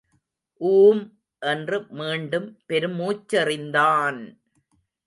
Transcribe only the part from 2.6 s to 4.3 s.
பெருமூச்செறிந்தான்!